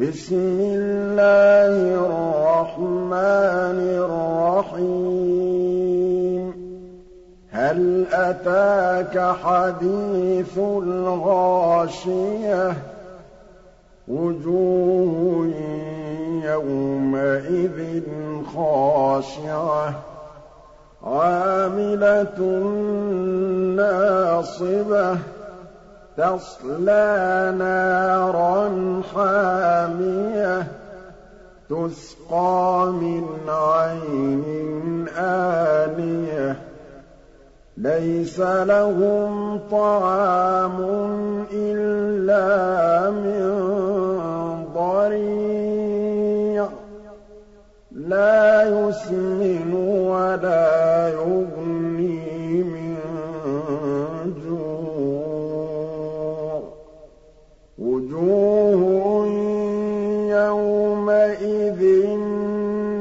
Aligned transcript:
بِسْمِ 0.00 0.60
اللَّهِ 0.60 1.94
الرَّحْمَٰنِ 1.94 4.04
الرَّحِيمِ. 4.04 6.54
هَلْ 7.50 8.06
أَتَاكَ 8.12 9.34
حَدِيثُ 9.42 10.58
الْغَاشِيَةِ؟ 10.58 12.72
وُجُوهٌ 14.08 15.46
يَوْمَئِذٍ 16.44 18.02
خَاشِعَةٌ. 18.56 19.92
عَامِلَةٌ 21.04 22.40
نَّاصِبَةٌ. 23.76 25.16
تَصْلَىٰ 26.16 27.54
نَارًا 27.58 28.68
حَامِيَةً 29.14 30.66
تُسْقَىٰ 31.70 32.92
مِنْ 32.92 33.24
عَيْنٍ 33.48 35.08
آنِيَةٍ. 35.18 36.56
لَّيْسَ 37.76 38.40
لَهُمْ 38.40 39.60
طَعَامٌ 39.70 40.76
إِلَّا 41.52 43.10
مِن 43.10 43.44
ضَرِيعٍ. 44.74 46.68
لَّا 47.92 48.62
يُسْمِنُ 48.62 49.74
وَلَا 50.08 51.08
يُغْنِي. 51.08 51.63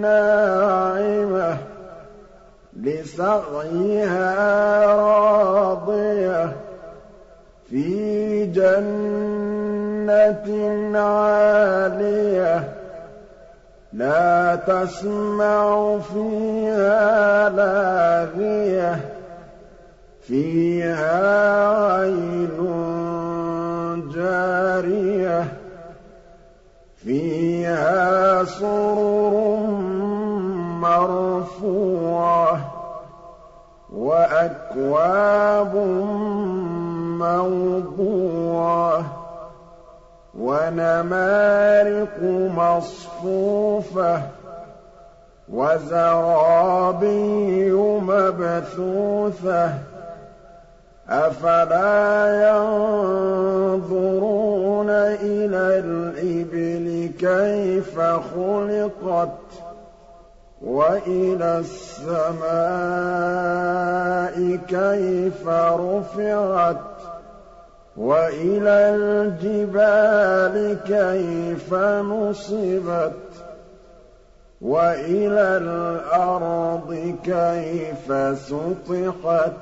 نَّاعِمَةٌ 0.00 1.56
لِّسَعْيِهَا 2.76 4.30
رَاضِيَةٌ 4.94 6.52
فِي 7.70 8.46
جَنَّةٍ 8.46 9.78
عَالِيَةٍ 10.98 12.56
لَّا 13.92 14.56
تَسْمَعُ 14.56 15.98
فِيهَا 15.98 17.48
لَاغِيَةً 17.48 18.94
فِيهَا 20.22 21.68
عَيْنٌ 21.92 22.58
جَارِيَةٌ 24.14 25.44
فِيهَا 27.04 28.44
سُرُرٌ 28.44 29.89
مَّرْفُوعَةٌ 31.00 32.60
وَأَكْوَابٌ 33.92 35.74
مَّوْضُوعَةٌ 37.24 39.04
وَنَمَارِقُ 40.38 42.18
مَصْفُوفَةٌ 42.56 44.22
وَزَرَابِيُّ 45.52 46.92
مَبْثُوثَةٌ 48.12 49.72
أَفَلَا 51.08 52.00
يَنظُرُونَ 53.40 54.10
إِلَى 54.90 55.78
الْإِبِلِ 55.84 57.10
كَيْفَ 57.18 58.00
خُلِقَتْ 58.00 59.69
وَإِلَى 60.60 61.58
السَّمَاءِ 61.58 62.56
كَيْفَ 64.68 65.48
رُفِعَتْ 65.48 66.76
وَإِلَى 67.96 68.94
الْجِبَالِ 68.96 70.76
كَيْفَ 70.86 71.74
نُصِبَتْ 71.74 73.12
وَإِلَى 74.60 75.56
الْأَرْضِ 75.56 77.16
كَيْفَ 77.24 78.12
سُطِحَتْ 78.38 79.52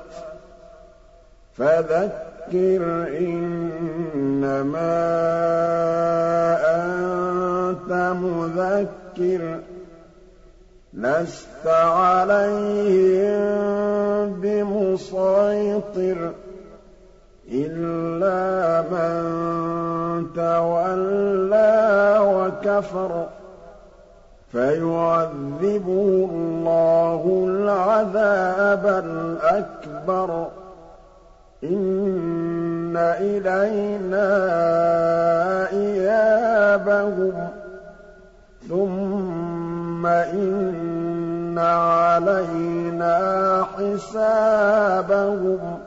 فَذَكِّرْ 1.57 2.83
إِنَّمَا 3.19 4.95
أَنتَ 6.75 7.91
مُذَكِّرٌ 8.23 9.59
ۚ 9.59 9.78
لَّسْتَ 10.99 11.65
عَلَيْهِم 11.67 13.39
بِمُصَيْطِرٍ 14.41 16.17
إِلَّا 17.51 18.81
مَن 18.91 19.13
تَوَلَّىٰ 20.35 22.19
وَكَفَرَ 22.19 23.11
فَيُعَذِّبُهُ 24.51 26.27
اللَّهُ 26.31 27.45
الْعَذَابَ 27.47 28.85
الْأَكْبَرَ 29.05 30.47
إِنَّ 31.63 32.93
إِلَيْنَا 32.97 34.27
إِيَابَهُمْ 35.71 37.47
ثُمَّ 38.69 39.38
إِنَّ 40.05 41.59
عَلَيْنَا 41.59 43.65
حِسَابَهُم. 43.77 45.78